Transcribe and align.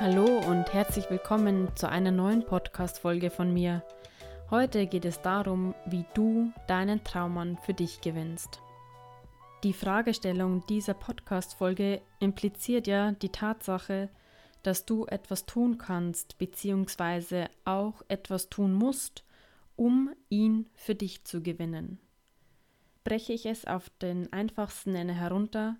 Hallo 0.00 0.24
und 0.24 0.72
herzlich 0.72 1.10
willkommen 1.10 1.76
zu 1.76 1.86
einer 1.86 2.10
neuen 2.10 2.42
Podcast-Folge 2.46 3.28
von 3.28 3.52
mir. 3.52 3.84
Heute 4.48 4.86
geht 4.86 5.04
es 5.04 5.20
darum, 5.20 5.74
wie 5.84 6.06
du 6.14 6.54
deinen 6.66 7.04
Traummann 7.04 7.58
für 7.58 7.74
dich 7.74 8.00
gewinnst. 8.00 8.62
Die 9.62 9.74
Fragestellung 9.74 10.64
dieser 10.68 10.94
Podcast-Folge 10.94 12.00
impliziert 12.18 12.86
ja 12.86 13.12
die 13.12 13.28
Tatsache, 13.28 14.08
dass 14.62 14.86
du 14.86 15.04
etwas 15.04 15.44
tun 15.44 15.76
kannst, 15.76 16.38
beziehungsweise 16.38 17.50
auch 17.66 18.00
etwas 18.08 18.48
tun 18.48 18.72
musst, 18.72 19.26
um 19.76 20.14
ihn 20.30 20.70
für 20.76 20.94
dich 20.94 21.24
zu 21.24 21.42
gewinnen. 21.42 21.98
Breche 23.04 23.34
ich 23.34 23.44
es 23.44 23.66
auf 23.66 23.90
den 24.00 24.32
einfachsten 24.32 24.92
Nenner 24.92 25.12
herunter, 25.12 25.76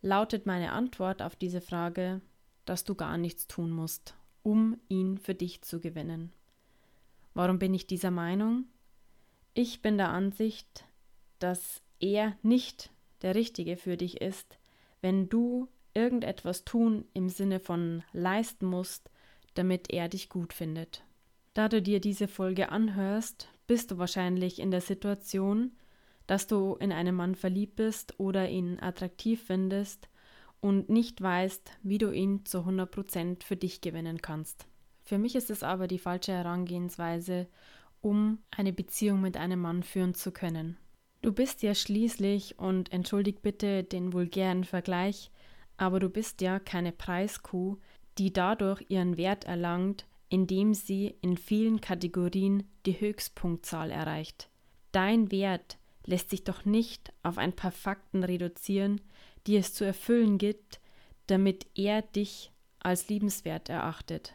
lautet 0.00 0.46
meine 0.46 0.72
Antwort 0.72 1.20
auf 1.20 1.36
diese 1.36 1.60
Frage, 1.60 2.22
dass 2.64 2.84
du 2.84 2.94
gar 2.94 3.18
nichts 3.18 3.46
tun 3.46 3.70
musst, 3.70 4.14
um 4.42 4.78
ihn 4.88 5.18
für 5.18 5.34
dich 5.34 5.62
zu 5.62 5.80
gewinnen. 5.80 6.32
Warum 7.34 7.58
bin 7.58 7.74
ich 7.74 7.86
dieser 7.86 8.10
Meinung? 8.10 8.64
Ich 9.54 9.82
bin 9.82 9.98
der 9.98 10.10
Ansicht, 10.10 10.84
dass 11.38 11.82
er 12.00 12.36
nicht 12.42 12.90
der 13.22 13.34
Richtige 13.34 13.76
für 13.76 13.96
dich 13.96 14.20
ist, 14.20 14.58
wenn 15.00 15.28
du 15.28 15.68
irgendetwas 15.94 16.64
tun 16.64 17.04
im 17.14 17.28
Sinne 17.28 17.60
von 17.60 18.02
leisten 18.12 18.66
musst, 18.66 19.10
damit 19.54 19.90
er 19.90 20.08
dich 20.08 20.28
gut 20.28 20.52
findet. 20.52 21.04
Da 21.54 21.68
du 21.68 21.80
dir 21.80 22.00
diese 22.00 22.26
Folge 22.26 22.70
anhörst, 22.70 23.48
bist 23.66 23.90
du 23.90 23.98
wahrscheinlich 23.98 24.58
in 24.58 24.70
der 24.70 24.80
Situation, 24.80 25.72
dass 26.26 26.46
du 26.46 26.74
in 26.80 26.92
einen 26.92 27.14
Mann 27.14 27.34
verliebt 27.34 27.76
bist 27.76 28.18
oder 28.18 28.48
ihn 28.48 28.80
attraktiv 28.80 29.42
findest 29.46 30.08
und 30.64 30.88
nicht 30.88 31.20
weißt, 31.20 31.72
wie 31.82 31.98
du 31.98 32.10
ihn 32.10 32.46
zu 32.46 32.60
100% 32.60 33.44
für 33.44 33.54
dich 33.54 33.82
gewinnen 33.82 34.22
kannst. 34.22 34.66
Für 35.02 35.18
mich 35.18 35.34
ist 35.34 35.50
es 35.50 35.62
aber 35.62 35.86
die 35.88 35.98
falsche 35.98 36.32
Herangehensweise, 36.32 37.48
um 38.00 38.38
eine 38.50 38.72
Beziehung 38.72 39.20
mit 39.20 39.36
einem 39.36 39.60
Mann 39.60 39.82
führen 39.82 40.14
zu 40.14 40.32
können. 40.32 40.78
Du 41.20 41.32
bist 41.34 41.62
ja 41.62 41.74
schließlich, 41.74 42.58
und 42.58 42.90
entschuldig 42.94 43.42
bitte 43.42 43.84
den 43.84 44.14
vulgären 44.14 44.64
Vergleich, 44.64 45.30
aber 45.76 46.00
du 46.00 46.08
bist 46.08 46.40
ja 46.40 46.58
keine 46.58 46.92
Preiskuh, 46.92 47.76
die 48.16 48.32
dadurch 48.32 48.86
ihren 48.88 49.18
Wert 49.18 49.44
erlangt, 49.44 50.06
indem 50.30 50.72
sie 50.72 51.14
in 51.20 51.36
vielen 51.36 51.82
Kategorien 51.82 52.62
die 52.86 52.98
Höchstpunktzahl 52.98 53.90
erreicht. 53.90 54.48
Dein 54.92 55.30
Wert 55.30 55.76
lässt 56.06 56.30
sich 56.30 56.42
doch 56.42 56.64
nicht 56.64 57.12
auf 57.22 57.36
ein 57.36 57.52
paar 57.52 57.72
Fakten 57.72 58.24
reduzieren, 58.24 59.02
die 59.46 59.56
es 59.56 59.74
zu 59.74 59.84
erfüllen 59.84 60.38
gibt, 60.38 60.80
damit 61.26 61.66
er 61.74 62.02
dich 62.02 62.52
als 62.78 63.08
liebenswert 63.08 63.68
erachtet. 63.68 64.34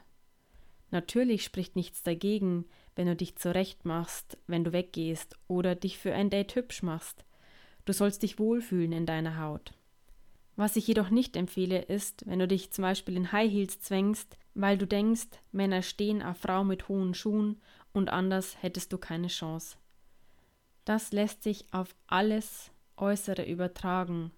Natürlich 0.91 1.43
spricht 1.43 1.75
nichts 1.75 2.01
dagegen, 2.03 2.65
wenn 2.95 3.07
du 3.07 3.15
dich 3.15 3.35
zurechtmachst, 3.35 4.37
wenn 4.47 4.63
du 4.63 4.73
weggehst 4.73 5.37
oder 5.47 5.75
dich 5.75 5.97
für 5.97 6.13
ein 6.13 6.29
Date 6.29 6.55
hübsch 6.55 6.81
machst. 6.81 7.23
Du 7.85 7.93
sollst 7.93 8.23
dich 8.23 8.39
wohlfühlen 8.39 8.91
in 8.91 9.05
deiner 9.05 9.39
Haut. 9.39 9.71
Was 10.55 10.75
ich 10.75 10.87
jedoch 10.87 11.09
nicht 11.09 11.37
empfehle, 11.37 11.81
ist, 11.83 12.25
wenn 12.25 12.39
du 12.39 12.47
dich 12.47 12.71
zum 12.71 12.81
Beispiel 12.81 13.15
in 13.15 13.31
High 13.31 13.49
Heels 13.49 13.79
zwängst, 13.79 14.37
weil 14.55 14.77
du 14.77 14.85
denkst, 14.85 15.29
Männer 15.51 15.81
stehen 15.81 16.21
auf 16.21 16.37
Frau 16.37 16.63
mit 16.63 16.89
hohen 16.89 17.13
Schuhen 17.13 17.61
und 17.93 18.09
anders 18.09 18.61
hättest 18.61 18.91
du 18.91 18.97
keine 18.97 19.27
Chance. 19.27 19.77
Das 20.83 21.13
lässt 21.13 21.43
sich 21.43 21.65
auf 21.71 21.95
alles 22.07 22.71
Äußere 22.97 23.45
übertragen, 23.45 24.31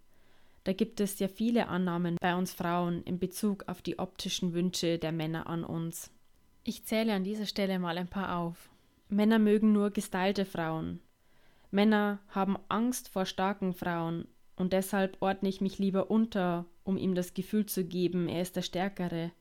da 0.63 0.73
gibt 0.73 0.99
es 0.99 1.19
ja 1.19 1.27
viele 1.27 1.67
Annahmen 1.67 2.17
bei 2.21 2.35
uns 2.35 2.53
Frauen 2.53 3.03
in 3.03 3.19
Bezug 3.19 3.63
auf 3.67 3.81
die 3.81 3.99
optischen 3.99 4.53
Wünsche 4.53 4.99
der 4.99 5.11
Männer 5.11 5.47
an 5.47 5.63
uns. 5.63 6.11
Ich 6.63 6.85
zähle 6.85 7.13
an 7.13 7.23
dieser 7.23 7.47
Stelle 7.47 7.79
mal 7.79 7.97
ein 7.97 8.07
paar 8.07 8.37
auf. 8.37 8.69
Männer 9.09 9.39
mögen 9.39 9.73
nur 9.73 9.89
gestylte 9.89 10.45
Frauen. 10.45 10.99
Männer 11.71 12.19
haben 12.29 12.57
Angst 12.69 13.09
vor 13.09 13.25
starken 13.25 13.73
Frauen 13.73 14.27
und 14.55 14.73
deshalb 14.73 15.17
ordne 15.21 15.49
ich 15.49 15.61
mich 15.61 15.79
lieber 15.79 16.11
unter, 16.11 16.65
um 16.83 16.97
ihm 16.97 17.15
das 17.15 17.33
Gefühl 17.33 17.65
zu 17.65 17.83
geben, 17.83 18.29
er 18.29 18.41
ist 18.41 18.55
der 18.55 18.61
Stärkere. 18.61 19.31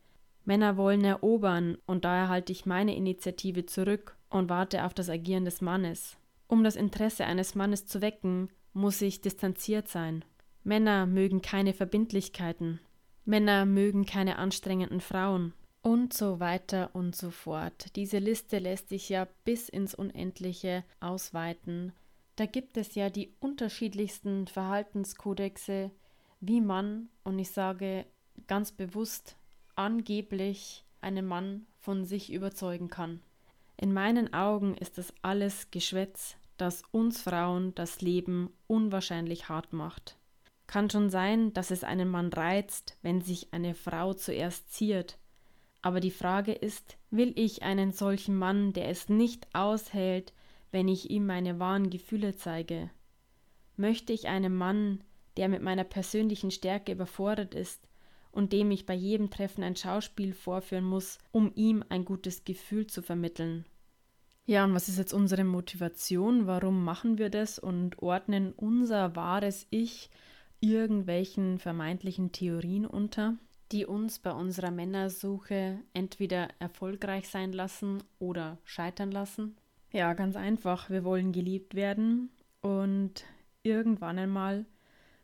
Männer 0.44 0.76
wollen 0.76 1.04
erobern 1.04 1.76
und 1.87 2.04
daher 2.04 2.28
halte 2.28 2.52
ich 2.52 2.66
meine 2.66 2.97
Initiative 2.97 3.66
zurück 3.66 4.16
und 4.31 4.48
warte 4.48 4.84
auf 4.84 4.94
das 4.94 5.10
Agieren 5.10 5.44
des 5.44 5.60
Mannes. 5.60 6.16
Um 6.47 6.64
das 6.64 6.76
Interesse 6.76 7.26
eines 7.26 7.54
Mannes 7.54 7.87
zu 7.87 8.00
wecken, 8.00 8.48
muss 8.72 9.02
ich 9.02 9.20
distanziert 9.20 9.88
sein. 9.88 10.25
Männer 10.62 11.06
mögen 11.06 11.43
keine 11.43 11.72
Verbindlichkeiten. 11.72 12.81
Männer 13.25 13.65
mögen 13.65 14.04
keine 14.04 14.37
anstrengenden 14.37 15.00
Frauen. 15.00 15.54
Und 15.82 16.12
so 16.12 16.41
weiter 16.41 16.91
und 16.93 17.16
so 17.16 17.31
fort. 17.31 17.97
Diese 17.97 18.19
Liste 18.19 18.59
lässt 18.59 18.91
sich 18.91 19.09
ja 19.09 19.26
bis 19.44 19.70
ins 19.70 19.94
Unendliche 19.94 20.84
ausweiten. 21.00 21.93
Da 22.37 22.44
gibt 22.44 22.76
es 22.76 22.94
ja 22.94 23.09
die 23.09 23.34
unterschiedlichsten 23.41 24.47
Verhaltenskodexe, 24.47 25.91
wie 26.41 26.60
man, 26.60 27.09
und 27.25 27.38
ich 27.38 27.50
sage 27.50 28.04
ganz 28.47 28.72
bewusst, 28.72 29.37
angeblich 29.75 30.84
einen 31.00 31.26
Mann 31.26 31.66
von 31.78 32.04
sich 32.04 32.32
überzeugen 32.32 32.88
kann. 32.88 33.20
In 33.78 33.94
meinen 33.94 34.34
Augen 34.34 34.75
ist 34.75 34.99
das 34.99 35.15
alles 35.22 35.70
Geschwätz, 35.70 36.37
das 36.59 36.82
uns 36.91 37.22
Frauen 37.22 37.75
das 37.75 38.03
Leben 38.03 38.53
unwahrscheinlich 38.66 39.49
hart 39.49 39.72
macht. 39.72 40.19
Kann 40.70 40.88
schon 40.88 41.10
sein, 41.10 41.53
dass 41.53 41.72
es 41.72 41.82
einen 41.82 42.08
Mann 42.08 42.32
reizt, 42.32 42.97
wenn 43.03 43.22
sich 43.22 43.53
eine 43.53 43.75
Frau 43.75 44.14
zuerst 44.14 44.72
ziert. 44.72 45.19
Aber 45.82 45.98
die 45.98 46.12
Frage 46.12 46.53
ist, 46.53 46.97
will 47.10 47.32
ich 47.34 47.64
einen 47.64 47.91
solchen 47.91 48.36
Mann, 48.36 48.72
der 48.72 48.88
es 48.88 49.08
nicht 49.08 49.53
aushält, 49.53 50.32
wenn 50.70 50.86
ich 50.86 51.10
ihm 51.10 51.26
meine 51.26 51.58
wahren 51.58 51.91
Gefühle 51.91 52.36
zeige? 52.36 52.88
Möchte 53.76 54.12
ich 54.12 54.28
einen 54.28 54.54
Mann, 54.54 55.03
der 55.36 55.48
mit 55.48 55.60
meiner 55.60 55.82
persönlichen 55.82 56.53
Stärke 56.53 56.92
überfordert 56.92 57.52
ist 57.52 57.88
und 58.31 58.52
dem 58.52 58.70
ich 58.70 58.87
bei 58.87 58.94
jedem 58.94 59.28
Treffen 59.28 59.64
ein 59.64 59.75
Schauspiel 59.75 60.32
vorführen 60.32 60.84
muss, 60.84 61.19
um 61.32 61.50
ihm 61.56 61.82
ein 61.88 62.04
gutes 62.04 62.44
Gefühl 62.44 62.87
zu 62.87 63.02
vermitteln? 63.02 63.66
Ja, 64.47 64.62
und 64.62 64.75
was 64.75 64.88
ist 64.88 64.98
jetzt 64.98 65.14
unsere 65.14 65.42
Motivation? 65.42 66.47
Warum 66.47 66.84
machen 66.84 67.19
wir 67.19 67.28
das 67.28 67.58
und 67.58 68.00
ordnen 68.00 68.52
unser 68.52 69.16
wahres 69.16 69.66
Ich 69.70 70.10
irgendwelchen 70.60 71.59
vermeintlichen 71.59 72.32
Theorien 72.32 72.87
unter, 72.87 73.37
die 73.72 73.87
uns 73.87 74.19
bei 74.19 74.32
unserer 74.32 74.71
Männersuche 74.71 75.78
entweder 75.94 76.48
erfolgreich 76.59 77.28
sein 77.28 77.53
lassen 77.53 78.03
oder 78.19 78.59
scheitern 78.65 79.10
lassen. 79.10 79.56
Ja, 79.93 80.12
ganz 80.15 80.37
einfach, 80.37 80.91
wir 80.91 81.04
wollen 81.04 81.32
geliebt 81.32 81.75
werden 81.75 82.31
und 82.60 83.25
irgendwann 83.62 84.19
einmal 84.19 84.66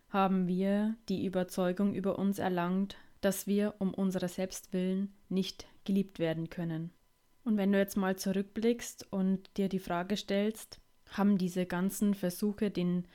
haben 0.09 0.47
wir 0.47 0.97
die 1.09 1.25
Überzeugung 1.25 1.95
über 1.95 2.19
uns 2.19 2.39
erlangt, 2.39 2.97
dass 3.21 3.47
wir 3.47 3.75
um 3.79 3.93
unserer 3.93 4.29
selbst 4.29 4.73
willen 4.73 5.13
nicht 5.29 5.67
geliebt 5.85 6.19
werden 6.19 6.49
können. 6.49 6.91
Und 7.45 7.57
wenn 7.57 7.73
du 7.73 7.79
jetzt 7.79 7.97
mal 7.97 8.17
zurückblickst 8.17 9.13
und 9.13 9.57
dir 9.57 9.69
die 9.69 9.79
Frage 9.79 10.17
stellst, 10.17 10.81
haben 11.11 11.39
diese 11.39 11.67
ganzen 11.67 12.15
Versuche, 12.15 12.71
den 12.71 13.07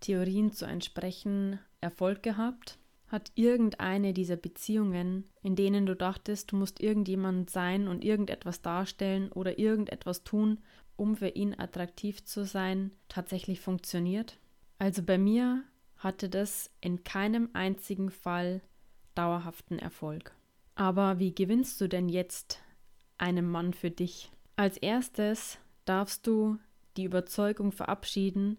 Theorien 0.00 0.52
zu 0.52 0.66
entsprechen, 0.66 1.58
Erfolg 1.80 2.22
gehabt? 2.22 2.78
Hat 3.06 3.32
irgendeine 3.34 4.12
dieser 4.12 4.36
Beziehungen, 4.36 5.24
in 5.42 5.56
denen 5.56 5.86
du 5.86 5.96
dachtest, 5.96 6.52
du 6.52 6.56
musst 6.56 6.80
irgendjemand 6.80 7.48
sein 7.48 7.88
und 7.88 8.04
irgendetwas 8.04 8.60
darstellen 8.60 9.32
oder 9.32 9.58
irgendetwas 9.58 10.24
tun, 10.24 10.58
um 10.96 11.16
für 11.16 11.28
ihn 11.28 11.54
attraktiv 11.58 12.24
zu 12.24 12.44
sein, 12.44 12.90
tatsächlich 13.08 13.60
funktioniert? 13.60 14.38
Also 14.78 15.02
bei 15.02 15.16
mir 15.16 15.62
hatte 15.96 16.28
das 16.28 16.70
in 16.80 17.02
keinem 17.02 17.48
einzigen 17.54 18.10
Fall 18.10 18.60
dauerhaften 19.14 19.78
Erfolg. 19.78 20.34
Aber 20.74 21.18
wie 21.18 21.34
gewinnst 21.34 21.80
du 21.80 21.88
denn 21.88 22.08
jetzt 22.08 22.60
einen 23.16 23.48
Mann 23.48 23.72
für 23.72 23.90
dich? 23.90 24.30
Als 24.54 24.76
erstes 24.76 25.58
darfst 25.86 26.26
du 26.26 26.58
die 26.96 27.04
Überzeugung 27.04 27.72
verabschieden, 27.72 28.58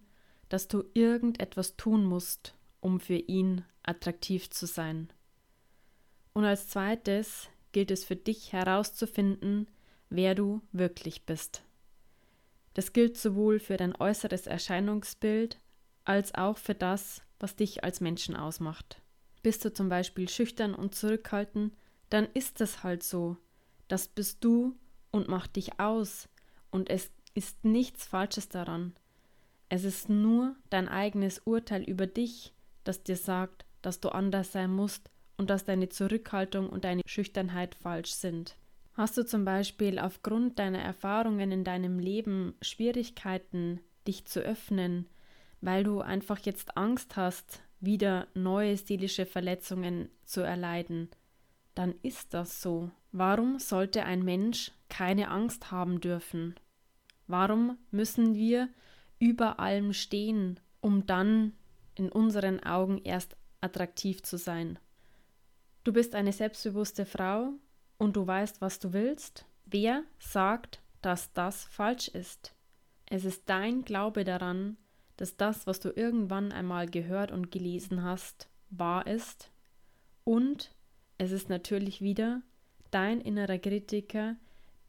dass 0.50 0.68
du 0.68 0.84
irgendetwas 0.94 1.78
tun 1.78 2.04
musst, 2.04 2.56
um 2.82 3.00
für 3.00 3.16
ihn 3.16 3.64
attraktiv 3.84 4.50
zu 4.50 4.66
sein. 4.66 5.12
Und 6.34 6.46
als 6.46 6.70
zweites 6.70 7.50
gilt 7.72 7.92
es 7.92 8.04
für 8.04 8.16
dich 8.16 8.54
herauszufinden, 8.54 9.68
wer 10.10 10.36
du 10.36 10.62
wirklich 10.72 11.26
bist. 11.26 11.64
Das 12.74 12.94
gilt 12.94 13.18
sowohl 13.18 13.60
für 13.60 13.78
dein 13.78 13.96
äußeres 13.96 14.48
Erscheinungsbild 14.48 15.60
als 16.06 16.34
auch 16.36 16.58
für 16.58 16.76
das, 16.76 17.22
was 17.40 17.56
dich 17.56 17.84
als 17.84 18.02
Menschen 18.02 18.36
ausmacht. 18.36 19.02
Bist 19.42 19.64
du 19.66 19.74
zum 19.74 19.90
Beispiel 19.90 20.30
schüchtern 20.30 20.76
und 20.76 20.96
zurückhaltend, 20.96 21.74
dann 22.10 22.28
ist 22.34 22.62
es 22.62 22.84
halt 22.84 23.04
so. 23.04 23.38
Das 23.88 24.08
bist 24.08 24.44
du 24.44 24.76
und 25.12 25.28
macht 25.28 25.56
dich 25.56 25.80
aus, 25.80 26.30
und 26.72 26.90
es 26.90 27.12
ist 27.34 27.64
nichts 27.64 28.06
Falsches 28.06 28.50
daran. 28.50 28.94
Es 29.70 29.84
ist 29.84 30.10
nur 30.10 30.56
dein 30.70 30.88
eigenes 30.88 31.40
Urteil 31.40 31.84
über 31.84 32.08
dich, 32.08 32.54
das 32.84 33.04
dir 33.04 33.18
sagt, 33.18 33.66
dass 33.82 34.00
du 34.00 34.10
anders 34.10 34.52
sein 34.52 34.72
musst, 34.72 35.10
und 35.40 35.50
dass 35.50 35.64
deine 35.64 35.88
Zurückhaltung 35.88 36.70
und 36.70 36.84
deine 36.84 37.02
Schüchternheit 37.06 37.74
falsch 37.74 38.12
sind. 38.12 38.58
Hast 38.94 39.18
du 39.18 39.26
zum 39.26 39.46
Beispiel 39.46 39.98
aufgrund 39.98 40.60
deiner 40.60 40.80
Erfahrungen 40.80 41.54
in 41.54 41.64
deinem 41.64 41.98
Leben 41.98 42.56
Schwierigkeiten, 42.62 43.80
dich 44.06 44.26
zu 44.26 44.42
öffnen, 44.42 45.08
weil 45.62 45.86
du 45.86 46.02
einfach 46.02 46.40
jetzt 46.40 46.76
Angst 46.76 47.16
hast, 47.16 47.62
wieder 47.80 48.28
neue 48.34 48.76
seelische 48.76 49.26
Verletzungen 49.26 50.10
zu 50.26 50.42
erleiden, 50.42 51.08
dann 51.74 51.96
ist 52.02 52.34
das 52.34 52.62
so. 52.62 52.92
Warum 53.14 53.60
sollte 53.60 54.04
ein 54.04 54.24
Mensch 54.24 54.74
keine 54.90 55.30
Angst 55.30 55.72
haben 55.72 56.02
dürfen? 56.02 56.56
Warum 57.28 57.78
müssen 57.92 58.36
wir 58.36 58.68
über 59.20 59.62
allem 59.62 59.94
stehen, 59.94 60.60
um 60.82 61.06
dann 61.06 61.54
in 62.00 62.12
unseren 62.12 62.64
Augen 62.64 63.00
erst 63.04 63.36
attraktiv 63.62 64.24
zu 64.24 64.38
sein? 64.38 64.80
Du 65.84 65.94
bist 65.94 66.16
eine 66.16 66.34
selbstbewusste 66.34 67.06
Frau, 67.06 67.54
und 68.00 68.16
du 68.16 68.26
weißt, 68.26 68.62
was 68.62 68.80
du 68.80 68.94
willst? 68.94 69.46
Wer 69.66 70.04
sagt, 70.18 70.82
dass 71.04 71.32
das 71.34 71.66
falsch 71.66 72.08
ist? 72.08 72.56
Es 73.06 73.26
ist 73.26 73.44
dein 73.46 73.84
Glaube 73.84 74.24
daran, 74.24 74.78
dass 75.18 75.38
das, 75.38 75.68
was 75.68 75.80
du 75.80 75.90
irgendwann 75.90 76.52
einmal 76.52 76.88
gehört 76.88 77.32
und 77.32 77.52
gelesen 77.52 78.04
hast, 78.04 78.50
wahr 78.70 79.06
ist. 79.06 79.52
Und 80.24 80.74
es 81.18 81.32
ist 81.32 81.50
natürlich 81.50 82.02
wieder 82.02 82.42
dein 82.90 83.20
innerer 83.20 83.60
Kritiker, 83.60 84.38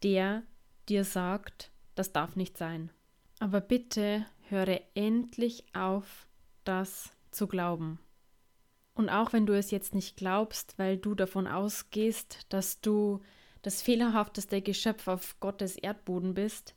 der 0.02 0.44
dir 0.88 1.04
sagt, 1.04 1.72
das 1.96 2.12
darf 2.12 2.36
nicht 2.36 2.56
sein. 2.56 2.90
Aber 3.40 3.60
bitte 3.60 4.24
höre 4.48 4.80
endlich 4.94 5.64
auf, 5.74 6.28
das 6.70 7.11
zu 7.32 7.49
glauben. 7.49 7.99
Und 8.94 9.08
auch 9.08 9.32
wenn 9.32 9.44
du 9.44 9.56
es 9.56 9.72
jetzt 9.72 9.93
nicht 9.93 10.17
glaubst, 10.17 10.78
weil 10.78 10.99
du 10.99 11.17
davon 11.17 11.49
ausgehst, 11.49 12.46
dass 12.49 12.81
du 12.81 13.20
das 13.62 13.82
fehlerhafteste 13.82 14.62
Geschöpf 14.62 15.08
auf 15.08 15.40
Gottes 15.40 15.75
Erdboden 15.75 16.32
bist, 16.32 16.76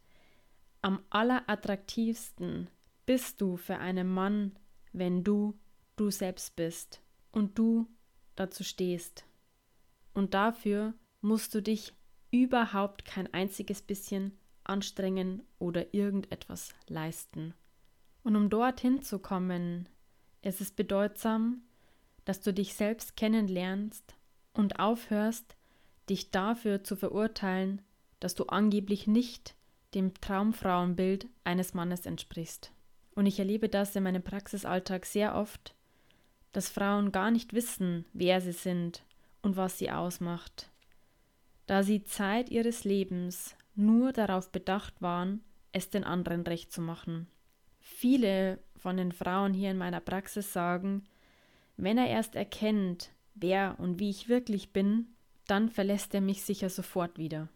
am 0.81 0.99
allerattraktivsten 1.11 2.71
bist 3.05 3.39
du 3.39 3.55
für 3.55 3.77
einen 3.77 4.07
Mann, 4.07 4.57
wenn 4.93 5.23
du 5.23 5.59
du 5.95 6.09
selbst 6.09 6.55
bist 6.55 6.99
und 7.31 7.59
du 7.59 7.87
dazu 8.35 8.63
stehst. 8.63 9.25
Und 10.15 10.33
dafür 10.33 10.95
musst 11.21 11.53
du 11.53 11.61
dich 11.61 11.93
überhaupt 12.31 13.05
kein 13.05 13.31
einziges 13.31 13.83
bisschen 13.83 14.35
anstrengen 14.63 15.43
oder 15.59 15.93
irgendetwas 15.93 16.73
leisten. 16.87 17.53
Und 18.23 18.35
um 18.35 18.49
dorthin 18.49 19.01
zu 19.01 19.19
kommen, 19.19 19.89
ist 20.41 20.61
es 20.61 20.71
bedeutsam, 20.71 21.61
dass 22.25 22.41
du 22.41 22.53
dich 22.53 22.73
selbst 22.73 23.15
kennenlernst 23.17 24.15
und 24.53 24.79
aufhörst, 24.79 25.55
dich 26.09 26.31
dafür 26.31 26.83
zu 26.83 26.95
verurteilen, 26.95 27.81
dass 28.19 28.35
du 28.35 28.45
angeblich 28.45 29.07
nicht 29.07 29.55
dem 29.93 30.13
Traumfrauenbild 30.13 31.27
eines 31.43 31.73
Mannes 31.73 32.05
entsprichst. 32.05 32.71
Und 33.15 33.25
ich 33.25 33.39
erlebe 33.39 33.69
das 33.69 33.95
in 33.95 34.03
meinem 34.03 34.23
Praxisalltag 34.23 35.05
sehr 35.05 35.35
oft, 35.35 35.75
dass 36.51 36.69
Frauen 36.69 37.11
gar 37.11 37.31
nicht 37.31 37.53
wissen, 37.53 38.05
wer 38.13 38.41
sie 38.41 38.53
sind 38.53 39.03
und 39.41 39.55
was 39.55 39.77
sie 39.77 39.91
ausmacht, 39.91 40.69
da 41.67 41.83
sie 41.83 42.03
Zeit 42.03 42.49
ihres 42.49 42.83
Lebens 42.83 43.55
nur 43.75 44.13
darauf 44.13 44.51
bedacht 44.51 45.01
waren, 45.01 45.43
es 45.71 45.89
den 45.89 46.03
anderen 46.03 46.41
recht 46.41 46.71
zu 46.71 46.81
machen. 46.81 47.27
Viele 47.83 48.59
von 48.77 48.95
den 48.95 49.11
Frauen 49.11 49.53
hier 49.53 49.69
in 49.69 49.77
meiner 49.77 49.99
Praxis 49.99 50.53
sagen, 50.53 51.03
wenn 51.75 51.97
er 51.97 52.07
erst 52.07 52.35
erkennt, 52.35 53.11
wer 53.35 53.75
und 53.77 53.99
wie 53.99 54.09
ich 54.09 54.29
wirklich 54.29 54.71
bin, 54.71 55.07
dann 55.47 55.69
verlässt 55.69 56.15
er 56.15 56.21
mich 56.21 56.43
sicher 56.43 56.69
sofort 56.69 57.17
wieder. 57.17 57.49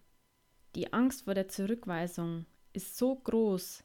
Die 0.76 0.92
Angst 0.92 1.24
vor 1.24 1.34
der 1.34 1.48
Zurückweisung 1.48 2.46
ist 2.74 2.98
so 2.98 3.16
groß, 3.16 3.84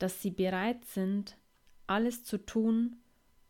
dass 0.00 0.20
sie 0.20 0.32
bereit 0.32 0.84
sind, 0.86 1.36
alles 1.86 2.24
zu 2.24 2.44
tun, 2.44 2.96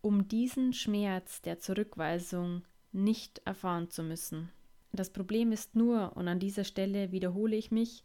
um 0.03 0.29
diesen 0.29 0.75
Schmerz 0.75 1.41
der 1.41 1.59
Zurückweisung 1.59 2.63
nicht 2.93 3.41
erfahren 3.47 3.89
zu 3.89 4.03
müssen. 4.03 4.51
Das 4.93 5.11
Problem 5.11 5.53
ist 5.53 5.75
nur, 5.75 6.17
und 6.17 6.29
an 6.29 6.39
dieser 6.39 6.65
Stelle 6.65 7.13
wiederhole 7.13 7.57
ich 7.57 7.71
mich, 7.71 8.05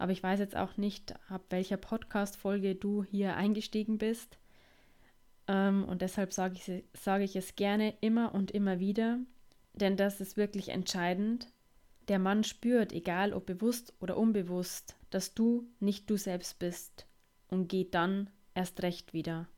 aber 0.00 0.12
ich 0.12 0.22
weiß 0.22 0.40
jetzt 0.40 0.56
auch 0.56 0.76
nicht, 0.76 1.14
ab 1.28 1.42
welcher 1.50 1.76
Podcast-Folge 1.76 2.74
du 2.74 3.04
hier 3.04 3.36
eingestiegen 3.36 3.98
bist, 3.98 4.38
ähm, 5.50 5.84
und 5.84 6.00
deshalb 6.00 6.32
sage 6.32 6.54
ich, 6.54 6.84
sage 6.94 7.24
ich 7.24 7.36
es 7.36 7.56
gerne 7.56 7.94
immer 8.00 8.34
und 8.34 8.50
immer 8.50 8.78
wieder, 8.78 9.18
denn 9.74 9.96
das 9.96 10.20
ist 10.20 10.36
wirklich 10.36 10.68
entscheidend. 10.68 11.48
Der 12.08 12.18
Mann 12.18 12.44
spürt, 12.44 12.92
egal 12.92 13.32
ob 13.32 13.46
bewusst 13.46 13.92
oder 14.00 14.16
unbewusst, 14.16 14.96
dass 15.10 15.34
du 15.34 15.68
nicht 15.80 16.08
du 16.08 16.16
selbst 16.16 16.58
bist 16.58 17.06
und 17.48 17.68
geht 17.68 17.94
dann 17.94 18.30
erst 18.54 18.82
recht 18.82 19.12
wieder. 19.12 19.48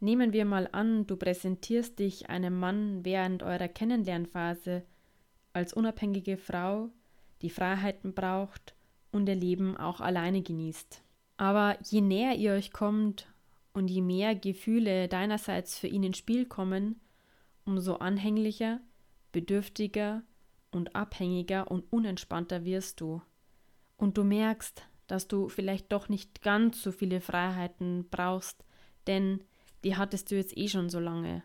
Nehmen 0.00 0.32
wir 0.32 0.44
mal 0.44 0.68
an, 0.72 1.06
du 1.06 1.16
präsentierst 1.16 1.98
dich 1.98 2.28
einem 2.28 2.58
Mann 2.58 3.04
während 3.04 3.42
eurer 3.42 3.68
Kennenlernphase 3.68 4.84
als 5.52 5.72
unabhängige 5.72 6.36
Frau, 6.36 6.90
die 7.40 7.50
Freiheiten 7.50 8.14
braucht 8.14 8.75
und 9.16 9.28
ihr 9.28 9.34
Leben 9.34 9.76
auch 9.76 10.00
alleine 10.00 10.42
genießt. 10.42 11.02
Aber 11.36 11.76
je 11.82 12.00
näher 12.00 12.36
ihr 12.36 12.52
euch 12.52 12.72
kommt 12.72 13.28
und 13.72 13.88
je 13.88 14.02
mehr 14.02 14.34
Gefühle 14.34 15.08
deinerseits 15.08 15.78
für 15.78 15.88
ihn 15.88 16.02
ins 16.02 16.18
Spiel 16.18 16.46
kommen, 16.46 17.00
umso 17.64 17.96
anhänglicher, 17.96 18.80
bedürftiger 19.32 20.22
und 20.70 20.94
abhängiger 20.94 21.70
und 21.70 21.92
unentspannter 21.92 22.64
wirst 22.64 23.00
du. 23.00 23.20
Und 23.96 24.16
du 24.16 24.24
merkst, 24.24 24.86
dass 25.06 25.28
du 25.28 25.48
vielleicht 25.48 25.92
doch 25.92 26.08
nicht 26.08 26.42
ganz 26.42 26.82
so 26.82 26.92
viele 26.92 27.20
Freiheiten 27.20 28.08
brauchst, 28.10 28.64
denn 29.06 29.44
die 29.84 29.96
hattest 29.96 30.30
du 30.30 30.36
jetzt 30.36 30.56
eh 30.56 30.68
schon 30.68 30.90
so 30.90 30.98
lange. 30.98 31.42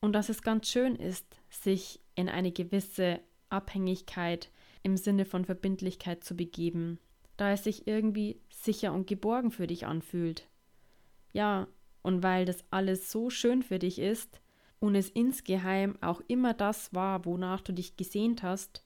Und 0.00 0.12
dass 0.12 0.28
es 0.28 0.42
ganz 0.42 0.68
schön 0.68 0.96
ist, 0.96 1.26
sich 1.50 2.00
in 2.14 2.28
eine 2.28 2.52
gewisse 2.52 3.20
Abhängigkeit 3.48 4.50
im 4.82 4.96
Sinne 4.96 5.24
von 5.24 5.44
Verbindlichkeit 5.44 6.24
zu 6.24 6.36
begeben, 6.36 6.98
da 7.36 7.52
es 7.52 7.64
sich 7.64 7.86
irgendwie 7.86 8.40
sicher 8.50 8.92
und 8.92 9.06
geborgen 9.06 9.50
für 9.50 9.66
dich 9.66 9.86
anfühlt. 9.86 10.48
Ja, 11.32 11.68
und 12.02 12.22
weil 12.22 12.44
das 12.44 12.64
alles 12.70 13.10
so 13.10 13.30
schön 13.30 13.62
für 13.62 13.78
dich 13.78 13.98
ist 13.98 14.40
und 14.78 14.94
es 14.94 15.08
insgeheim 15.08 15.96
auch 16.02 16.20
immer 16.28 16.54
das 16.54 16.94
war, 16.94 17.24
wonach 17.24 17.60
du 17.60 17.72
dich 17.72 17.96
gesehnt 17.96 18.42
hast, 18.42 18.84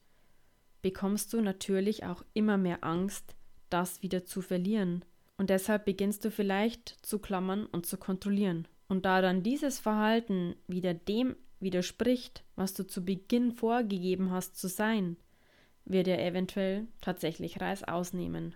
bekommst 0.82 1.32
du 1.32 1.40
natürlich 1.40 2.04
auch 2.04 2.24
immer 2.34 2.56
mehr 2.56 2.84
Angst, 2.84 3.34
das 3.68 4.02
wieder 4.02 4.24
zu 4.24 4.40
verlieren. 4.40 5.04
Und 5.36 5.50
deshalb 5.50 5.84
beginnst 5.84 6.24
du 6.24 6.30
vielleicht 6.30 6.96
zu 7.04 7.18
klammern 7.18 7.66
und 7.66 7.86
zu 7.86 7.96
kontrollieren. 7.96 8.66
Und 8.88 9.04
da 9.04 9.20
dann 9.20 9.42
dieses 9.42 9.78
Verhalten 9.78 10.56
wieder 10.66 10.94
dem 10.94 11.36
widerspricht, 11.60 12.44
was 12.56 12.74
du 12.74 12.86
zu 12.86 13.04
Beginn 13.04 13.52
vorgegeben 13.52 14.30
hast 14.30 14.56
zu 14.56 14.68
sein, 14.68 15.16
wird 15.88 16.06
er 16.06 16.24
eventuell 16.24 16.86
tatsächlich 17.00 17.60
Reiß 17.60 17.84
ausnehmen. 17.84 18.54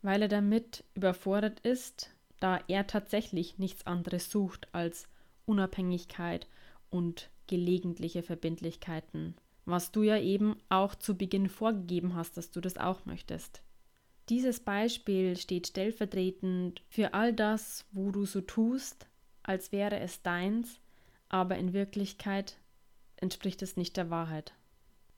Weil 0.00 0.22
er 0.22 0.28
damit 0.28 0.84
überfordert 0.94 1.60
ist, 1.60 2.10
da 2.40 2.60
er 2.66 2.86
tatsächlich 2.86 3.58
nichts 3.58 3.86
anderes 3.86 4.30
sucht 4.30 4.68
als 4.72 5.08
Unabhängigkeit 5.46 6.48
und 6.90 7.30
gelegentliche 7.46 8.22
Verbindlichkeiten, 8.22 9.36
was 9.64 9.92
du 9.92 10.02
ja 10.02 10.18
eben 10.18 10.56
auch 10.68 10.94
zu 10.94 11.16
Beginn 11.16 11.48
vorgegeben 11.48 12.14
hast, 12.14 12.36
dass 12.36 12.50
du 12.50 12.60
das 12.60 12.78
auch 12.78 13.04
möchtest. 13.04 13.62
Dieses 14.28 14.60
Beispiel 14.60 15.36
steht 15.36 15.68
stellvertretend 15.68 16.82
für 16.88 17.14
all 17.14 17.32
das, 17.32 17.84
wo 17.92 18.10
du 18.10 18.24
so 18.24 18.40
tust, 18.40 19.06
als 19.42 19.72
wäre 19.72 20.00
es 20.00 20.22
deins, 20.22 20.80
aber 21.28 21.56
in 21.58 21.72
Wirklichkeit 21.72 22.56
entspricht 23.16 23.62
es 23.62 23.76
nicht 23.76 23.96
der 23.96 24.10
Wahrheit. 24.10 24.54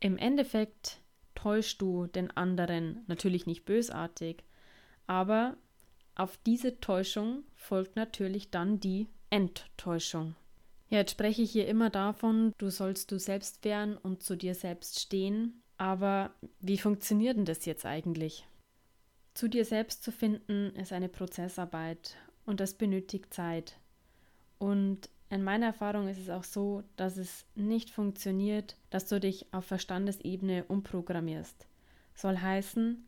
Im 0.00 0.18
Endeffekt 0.18 1.00
täuschst 1.44 1.82
du 1.82 2.06
den 2.06 2.30
anderen, 2.30 3.04
natürlich 3.06 3.44
nicht 3.44 3.66
bösartig, 3.66 4.44
aber 5.06 5.58
auf 6.14 6.38
diese 6.38 6.80
Täuschung 6.80 7.44
folgt 7.54 7.96
natürlich 7.96 8.50
dann 8.50 8.80
die 8.80 9.08
Enttäuschung. 9.28 10.36
Ja, 10.88 11.00
jetzt 11.00 11.10
spreche 11.10 11.42
ich 11.42 11.50
hier 11.50 11.68
immer 11.68 11.90
davon, 11.90 12.54
du 12.56 12.70
sollst 12.70 13.12
du 13.12 13.18
selbst 13.18 13.62
werden 13.62 13.98
und 13.98 14.22
zu 14.22 14.36
dir 14.36 14.54
selbst 14.54 15.00
stehen. 15.00 15.60
Aber 15.76 16.34
wie 16.60 16.78
funktioniert 16.78 17.36
denn 17.36 17.44
das 17.44 17.66
jetzt 17.66 17.84
eigentlich? 17.84 18.46
Zu 19.34 19.48
dir 19.48 19.66
selbst 19.66 20.02
zu 20.02 20.12
finden 20.12 20.74
ist 20.76 20.94
eine 20.94 21.10
Prozessarbeit 21.10 22.16
und 22.46 22.60
das 22.60 22.72
benötigt 22.72 23.34
Zeit. 23.34 23.78
Und 24.58 25.10
in 25.30 25.42
meiner 25.42 25.66
Erfahrung 25.66 26.08
ist 26.08 26.18
es 26.18 26.30
auch 26.30 26.44
so, 26.44 26.84
dass 26.96 27.16
es 27.16 27.46
nicht 27.54 27.90
funktioniert, 27.90 28.76
dass 28.90 29.06
du 29.06 29.18
dich 29.18 29.46
auf 29.52 29.64
Verstandesebene 29.64 30.64
umprogrammierst. 30.64 31.66
Soll 32.14 32.38
heißen, 32.38 33.04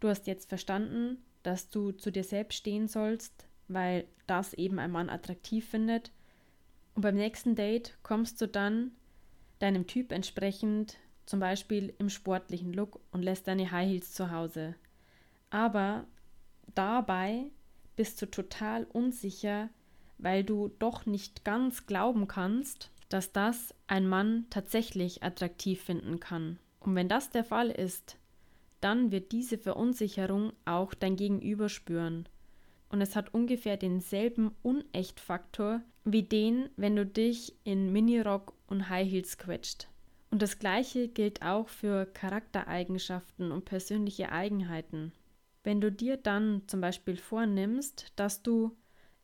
du 0.00 0.08
hast 0.08 0.26
jetzt 0.26 0.48
verstanden, 0.48 1.18
dass 1.42 1.70
du 1.70 1.92
zu 1.92 2.10
dir 2.10 2.24
selbst 2.24 2.56
stehen 2.56 2.88
sollst, 2.88 3.46
weil 3.68 4.06
das 4.26 4.54
eben 4.54 4.78
ein 4.78 4.90
Mann 4.90 5.08
attraktiv 5.08 5.68
findet. 5.68 6.12
Und 6.94 7.02
beim 7.02 7.14
nächsten 7.14 7.54
Date 7.54 7.96
kommst 8.02 8.40
du 8.40 8.48
dann 8.48 8.92
deinem 9.58 9.86
Typ 9.86 10.12
entsprechend, 10.12 10.98
zum 11.24 11.40
Beispiel 11.40 11.94
im 11.98 12.10
sportlichen 12.10 12.72
Look 12.72 13.00
und 13.12 13.22
lässt 13.22 13.46
deine 13.46 13.70
High 13.70 13.88
Heels 13.88 14.12
zu 14.12 14.30
Hause. 14.30 14.74
Aber 15.50 16.06
dabei 16.74 17.44
bist 17.96 18.20
du 18.20 18.26
total 18.26 18.84
unsicher, 18.84 19.70
weil 20.22 20.44
du 20.44 20.68
doch 20.78 21.04
nicht 21.04 21.44
ganz 21.44 21.86
glauben 21.86 22.28
kannst, 22.28 22.90
dass 23.08 23.32
das 23.32 23.74
ein 23.86 24.08
Mann 24.08 24.46
tatsächlich 24.48 25.22
attraktiv 25.22 25.82
finden 25.82 26.20
kann. 26.20 26.58
Und 26.80 26.94
wenn 26.94 27.08
das 27.08 27.30
der 27.30 27.44
Fall 27.44 27.70
ist, 27.70 28.16
dann 28.80 29.12
wird 29.12 29.32
diese 29.32 29.58
Verunsicherung 29.58 30.52
auch 30.64 30.94
dein 30.94 31.16
Gegenüber 31.16 31.68
spüren. 31.68 32.28
Und 32.88 33.00
es 33.00 33.16
hat 33.16 33.32
ungefähr 33.32 33.76
denselben 33.76 34.52
Unechtfaktor 34.62 35.82
wie 36.04 36.22
den, 36.22 36.68
wenn 36.76 36.96
du 36.96 37.06
dich 37.06 37.54
in 37.64 37.92
Minirock 37.92 38.54
und 38.66 38.88
High 38.88 39.08
Heels 39.10 39.38
quetscht. 39.38 39.88
Und 40.30 40.42
das 40.42 40.58
gleiche 40.58 41.08
gilt 41.08 41.42
auch 41.42 41.68
für 41.68 42.06
Charaktereigenschaften 42.06 43.52
und 43.52 43.64
persönliche 43.64 44.32
Eigenheiten. 44.32 45.12
Wenn 45.62 45.80
du 45.80 45.92
dir 45.92 46.16
dann 46.16 46.62
zum 46.66 46.80
Beispiel 46.80 47.16
vornimmst, 47.16 48.12
dass 48.16 48.42
du 48.42 48.76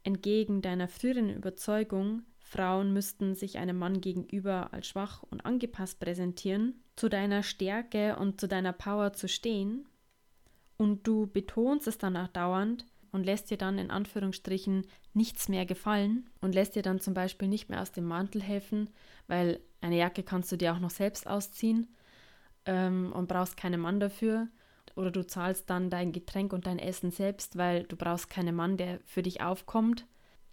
entgegen 0.08 0.62
deiner 0.62 0.88
früheren 0.88 1.30
Überzeugung, 1.30 2.22
Frauen 2.40 2.94
müssten 2.94 3.34
sich 3.34 3.58
einem 3.58 3.78
Mann 3.78 4.00
gegenüber 4.00 4.72
als 4.72 4.88
schwach 4.88 5.22
und 5.30 5.44
angepasst 5.44 6.00
präsentieren, 6.00 6.82
zu 6.96 7.10
deiner 7.10 7.42
Stärke 7.42 8.16
und 8.16 8.40
zu 8.40 8.48
deiner 8.48 8.72
Power 8.72 9.12
zu 9.12 9.28
stehen, 9.28 9.86
und 10.78 11.06
du 11.06 11.26
betonst 11.26 11.86
es 11.88 11.98
dann 11.98 12.16
auch 12.16 12.28
dauernd 12.28 12.86
und 13.10 13.26
lässt 13.26 13.50
dir 13.50 13.58
dann 13.58 13.78
in 13.78 13.90
Anführungsstrichen 13.90 14.86
nichts 15.12 15.48
mehr 15.48 15.66
gefallen 15.66 16.30
und 16.40 16.54
lässt 16.54 16.76
dir 16.76 16.82
dann 16.82 17.00
zum 17.00 17.14
Beispiel 17.14 17.48
nicht 17.48 17.68
mehr 17.68 17.82
aus 17.82 17.92
dem 17.92 18.04
Mantel 18.04 18.40
helfen, 18.40 18.88
weil 19.26 19.60
eine 19.80 19.98
Jacke 19.98 20.22
kannst 20.22 20.50
du 20.52 20.56
dir 20.56 20.72
auch 20.72 20.78
noch 20.78 20.90
selbst 20.90 21.26
ausziehen 21.26 21.88
ähm, 22.64 23.12
und 23.12 23.26
brauchst 23.26 23.56
keinen 23.56 23.80
Mann 23.80 23.98
dafür 23.98 24.48
oder 24.98 25.12
du 25.12 25.26
zahlst 25.26 25.70
dann 25.70 25.90
dein 25.90 26.12
Getränk 26.12 26.52
und 26.52 26.66
dein 26.66 26.80
Essen 26.80 27.10
selbst, 27.12 27.56
weil 27.56 27.84
du 27.84 27.96
brauchst 27.96 28.28
keinen 28.28 28.54
Mann, 28.54 28.76
der 28.76 28.98
für 29.04 29.22
dich 29.22 29.40
aufkommt 29.40 30.06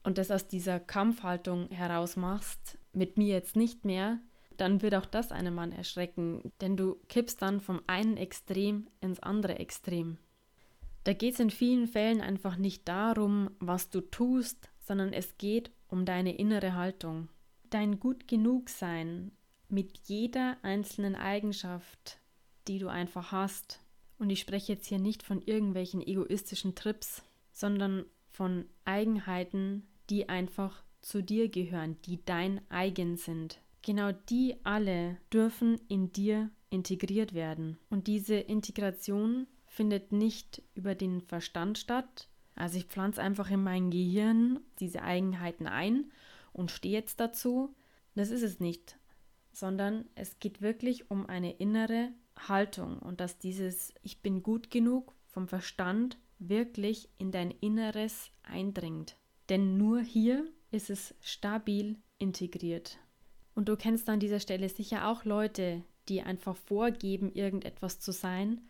und 0.03 0.19
das 0.19 0.29
aus 0.29 0.47
dieser 0.47 0.79
Kampfhaltung 0.79 1.69
heraus 1.71 2.15
machst, 2.15 2.77
mit 2.93 3.17
mir 3.17 3.33
jetzt 3.33 3.55
nicht 3.55 3.85
mehr, 3.85 4.19
dann 4.55 4.81
wird 4.83 4.95
auch 4.95 5.07
das 5.07 5.31
einen 5.31 5.53
Mann 5.53 5.71
erschrecken, 5.71 6.53
denn 6.61 6.77
du 6.77 6.95
kippst 7.09 7.41
dann 7.41 7.59
vom 7.59 7.81
einen 7.87 8.17
Extrem 8.17 8.87
ins 9.01 9.19
andere 9.19 9.57
Extrem. 9.57 10.19
Da 11.03 11.13
geht 11.13 11.33
es 11.33 11.39
in 11.39 11.49
vielen 11.49 11.87
Fällen 11.87 12.21
einfach 12.21 12.55
nicht 12.55 12.87
darum, 12.87 13.49
was 13.59 13.89
du 13.89 14.01
tust, 14.01 14.69
sondern 14.79 15.11
es 15.11 15.37
geht 15.37 15.71
um 15.87 16.05
deine 16.05 16.35
innere 16.35 16.75
Haltung. 16.75 17.29
Dein 17.71 17.99
gut 17.99 18.27
genug 18.27 18.69
sein 18.69 19.31
mit 19.69 20.07
jeder 20.07 20.57
einzelnen 20.61 21.15
Eigenschaft, 21.15 22.19
die 22.67 22.77
du 22.77 22.87
einfach 22.87 23.31
hast, 23.31 23.81
und 24.17 24.29
ich 24.29 24.39
spreche 24.39 24.73
jetzt 24.73 24.87
hier 24.87 24.99
nicht 24.99 25.23
von 25.23 25.41
irgendwelchen 25.41 26.01
egoistischen 26.01 26.75
Trips, 26.75 27.23
sondern 27.51 28.05
von 28.29 28.65
Eigenheiten, 28.83 29.87
die 30.09 30.29
einfach 30.29 30.83
zu 31.01 31.21
dir 31.21 31.49
gehören, 31.49 31.97
die 32.05 32.23
dein 32.25 32.61
eigen 32.69 33.17
sind. 33.17 33.59
Genau 33.81 34.11
die 34.11 34.55
alle 34.63 35.17
dürfen 35.31 35.79
in 35.87 36.11
dir 36.11 36.49
integriert 36.69 37.33
werden. 37.33 37.77
Und 37.89 38.07
diese 38.07 38.35
Integration 38.35 39.47
findet 39.67 40.11
nicht 40.11 40.63
über 40.73 40.95
den 40.95 41.21
Verstand 41.21 41.77
statt. 41.77 42.27
Also 42.55 42.77
ich 42.77 42.85
pflanze 42.85 43.21
einfach 43.21 43.51
in 43.51 43.63
mein 43.63 43.91
Gehirn 43.91 44.59
diese 44.79 45.03
Eigenheiten 45.03 45.67
ein 45.67 46.11
und 46.53 46.71
stehe 46.71 46.93
jetzt 46.93 47.19
dazu. 47.19 47.75
Das 48.15 48.31
ist 48.31 48.43
es 48.43 48.59
nicht, 48.59 48.97
sondern 49.51 50.05
es 50.15 50.39
geht 50.39 50.61
wirklich 50.61 51.11
um 51.11 51.27
eine 51.27 51.51
innere 51.53 52.11
Haltung 52.37 52.99
und 52.99 53.19
dass 53.19 53.37
dieses 53.37 53.93
Ich 54.01 54.21
bin 54.21 54.43
gut 54.43 54.69
genug 54.69 55.13
vom 55.27 55.47
Verstand 55.47 56.17
wirklich 56.39 57.09
in 57.17 57.31
dein 57.31 57.51
Inneres 57.51 58.31
eindringt. 58.43 59.17
Denn 59.49 59.77
nur 59.77 60.01
hier 60.01 60.47
ist 60.71 60.89
es 60.89 61.15
stabil 61.21 61.97
integriert. 62.17 62.97
Und 63.53 63.69
du 63.69 63.77
kennst 63.77 64.09
an 64.09 64.19
dieser 64.19 64.39
Stelle 64.39 64.67
sicher 64.69 65.07
auch 65.07 65.23
Leute, 65.23 65.83
die 66.09 66.21
einfach 66.21 66.57
vorgeben, 66.57 67.31
irgendetwas 67.33 67.99
zu 67.99 68.11
sein 68.11 68.61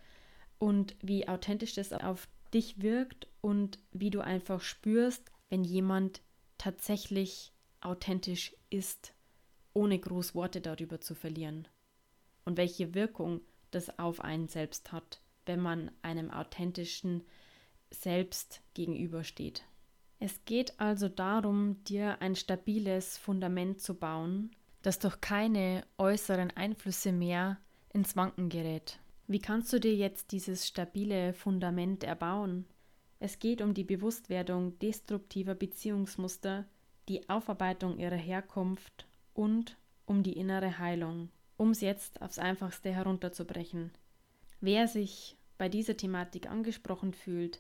und 0.60 0.96
wie 1.02 1.28
authentisch 1.28 1.74
das 1.74 1.92
auf 1.92 2.28
dich 2.54 2.82
wirkt 2.82 3.28
und 3.42 3.80
wie 3.92 4.10
du 4.10 4.22
einfach 4.22 4.62
spürst, 4.62 5.32
wenn 5.50 5.64
jemand 5.64 6.22
tatsächlich 6.58 7.52
authentisch 7.82 8.56
ist, 8.70 9.14
ohne 9.74 10.00
groß 10.00 10.36
Worte 10.36 10.62
darüber 10.62 11.02
zu 11.02 11.16
verlieren. 11.16 11.68
Und 12.46 12.58
welche 12.58 12.94
Wirkung 12.94 13.42
das 13.72 14.00
auf 14.00 14.22
einen 14.22 14.48
selbst 14.48 14.92
hat, 14.92 15.22
wenn 15.46 15.60
man 15.60 15.92
einem 16.02 16.32
authentischen 16.32 17.24
Selbst 17.92 18.62
gegenübersteht. 18.74 19.64
Es 20.20 20.44
geht 20.46 20.80
also 20.80 21.10
darum, 21.10 21.84
dir 21.84 22.22
ein 22.22 22.36
stabiles 22.36 23.18
Fundament 23.18 23.82
zu 23.82 23.96
bauen, 23.96 24.52
das 24.82 25.00
durch 25.00 25.20
keine 25.22 25.86
äußeren 25.98 26.52
Einflüsse 26.52 27.12
mehr 27.12 27.60
ins 27.94 28.16
Wanken 28.16 28.50
gerät. 28.50 29.00
Wie 29.28 29.40
kannst 29.40 29.74
du 29.74 29.80
dir 29.80 29.96
jetzt 29.96 30.32
dieses 30.32 30.68
stabile 30.68 31.34
Fundament 31.34 32.04
erbauen? 32.04 32.66
Es 33.20 33.40
geht 33.40 33.62
um 33.62 33.74
die 33.74 33.84
Bewusstwerdung 33.84 34.78
destruktiver 34.80 35.56
Beziehungsmuster, 35.56 36.66
die 37.10 37.28
Aufarbeitung 37.30 37.98
ihrer 37.98 38.16
Herkunft 38.16 39.08
und 39.34 39.78
um 40.06 40.22
die 40.22 40.34
innere 40.34 40.78
Heilung 40.78 41.30
um 41.58 41.72
es 41.72 41.82
jetzt 41.82 42.22
aufs 42.22 42.40
einfachste 42.40 42.92
herunterzubrechen. 42.92 43.92
Wer 44.62 44.88
sich 44.88 45.38
bei 45.58 45.70
dieser 45.70 45.98
Thematik 45.98 46.50
angesprochen 46.50 47.14
fühlt, 47.14 47.60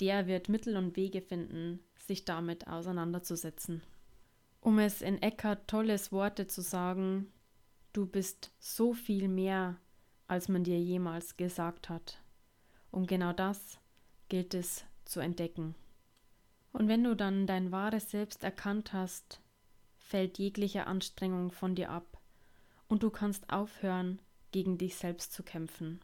der 0.00 0.26
wird 0.26 0.48
Mittel 0.48 0.76
und 0.76 0.96
Wege 0.96 1.22
finden, 1.22 1.80
sich 1.96 2.24
damit 2.24 2.68
auseinanderzusetzen. 2.68 3.82
Um 4.60 4.78
es 4.78 5.00
in 5.00 5.22
Eckhart 5.22 5.68
Tolles 5.68 6.12
Worte 6.12 6.46
zu 6.46 6.60
sagen, 6.60 7.32
du 7.92 8.06
bist 8.06 8.52
so 8.58 8.92
viel 8.92 9.28
mehr, 9.28 9.76
als 10.28 10.48
man 10.48 10.64
dir 10.64 10.78
jemals 10.78 11.36
gesagt 11.36 11.88
hat. 11.88 12.20
Und 12.90 13.08
genau 13.08 13.32
das 13.32 13.78
gilt 14.28 14.54
es 14.54 14.84
zu 15.04 15.20
entdecken. 15.20 15.74
Und 16.72 16.88
wenn 16.88 17.04
du 17.04 17.14
dann 17.14 17.46
dein 17.46 17.72
wahres 17.72 18.10
Selbst 18.10 18.44
erkannt 18.44 18.92
hast, 18.92 19.40
fällt 19.96 20.38
jegliche 20.38 20.86
Anstrengung 20.86 21.50
von 21.50 21.74
dir 21.74 21.90
ab 21.90 22.15
und 22.88 23.02
du 23.02 23.10
kannst 23.10 23.50
aufhören, 23.50 24.20
gegen 24.52 24.78
dich 24.78 24.96
selbst 24.96 25.32
zu 25.32 25.42
kämpfen. 25.42 26.00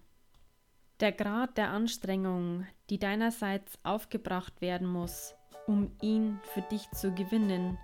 Der 1.00 1.12
Grad 1.12 1.56
der 1.56 1.70
Anstrengung, 1.70 2.66
die 2.90 2.98
deinerseits 2.98 3.78
aufgebracht 3.82 4.60
werden 4.60 4.86
muss, 4.86 5.34
um 5.66 5.90
ihn 6.00 6.38
für 6.54 6.62
dich 6.62 6.90
zu 6.90 7.12
gewinnen, 7.12 7.78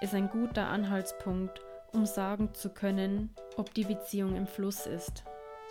ist 0.00 0.14
ein 0.14 0.30
guter 0.30 0.68
Anhaltspunkt, 0.68 1.60
um 1.92 2.06
sagen 2.06 2.54
zu 2.54 2.70
können, 2.70 3.34
ob 3.56 3.74
die 3.74 3.84
Beziehung 3.84 4.36
im 4.36 4.46
Fluss 4.46 4.86
ist. 4.86 5.24